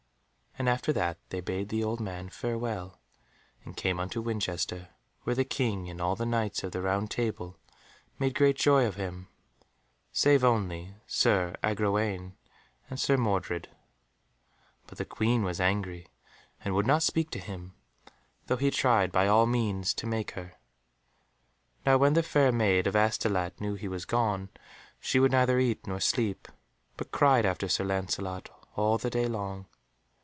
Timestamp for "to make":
19.95-20.31